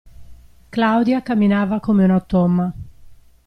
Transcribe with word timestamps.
Claudia 0.71 1.21
camminava 1.21 1.79
come 1.79 2.03
un 2.05 2.09
automa. 2.09 2.73